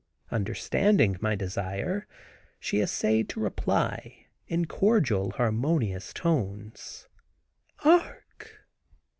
[0.31, 2.07] Understanding my desire
[2.59, 7.07] she essayed to reply, in cordial, harmonious tones,
[7.85, 8.61] "Arc."